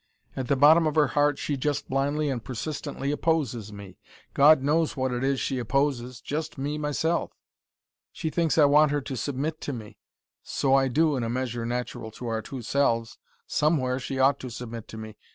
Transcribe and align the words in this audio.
At 0.35 0.47
the 0.47 0.55
bottom 0.55 0.87
of 0.87 0.95
her 0.95 1.09
heart 1.09 1.37
she 1.37 1.55
just 1.55 1.87
blindly 1.87 2.31
and 2.31 2.43
persistently 2.43 3.11
opposes 3.11 3.71
me. 3.71 3.99
God 4.33 4.63
knows 4.63 4.97
what 4.97 5.11
it 5.11 5.23
is 5.23 5.39
she 5.39 5.59
opposes: 5.59 6.21
just 6.21 6.57
me 6.57 6.79
myself. 6.79 7.33
She 8.11 8.31
thinks 8.31 8.57
I 8.57 8.65
want 8.65 8.89
her 8.89 9.01
to 9.01 9.15
submit 9.15 9.61
to 9.61 9.73
me. 9.73 9.99
So 10.41 10.73
I 10.73 10.87
do, 10.87 11.15
in 11.15 11.21
a 11.23 11.29
measure 11.29 11.67
natural 11.67 12.09
to 12.13 12.25
our 12.29 12.41
two 12.41 12.63
selves. 12.63 13.19
Somewhere, 13.45 13.99
she 13.99 14.17
ought 14.17 14.39
to 14.39 14.49
submit 14.49 14.87
to 14.87 14.97
me. 14.97 15.17